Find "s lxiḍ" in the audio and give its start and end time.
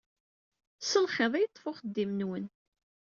0.81-1.33